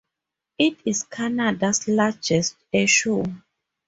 [0.57, 3.43] It is Canada's largest airshow.